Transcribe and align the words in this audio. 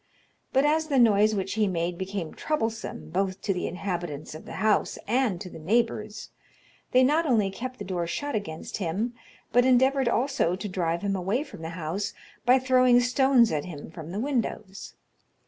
But 0.51 0.65
as 0.65 0.87
the 0.87 0.97
noise 0.97 1.35
which 1.35 1.53
he 1.53 1.67
made 1.67 1.95
became 1.95 2.33
troublesome 2.33 3.11
both 3.11 3.39
to 3.43 3.53
the 3.53 3.67
inhabitants 3.67 4.33
of 4.33 4.45
the 4.45 4.53
house 4.53 4.97
and 5.07 5.39
to 5.39 5.47
the 5.47 5.59
neighbours, 5.59 6.29
they 6.91 7.03
not 7.03 7.27
only 7.27 7.51
kept 7.51 7.77
the 7.77 7.85
door 7.85 8.07
shut 8.07 8.33
against 8.33 8.77
him, 8.77 9.13
but 9.53 9.63
endeavoured 9.63 10.09
also 10.09 10.55
to 10.55 10.67
drive 10.67 11.03
him 11.03 11.15
away 11.15 11.43
from 11.43 11.61
the 11.61 11.69
house 11.77 12.15
by 12.47 12.57
throwing 12.57 12.99
stones 12.99 13.51
at 13.51 13.65
him 13.65 13.91
from 13.91 14.11
the 14.11 14.19
windows. 14.19 14.95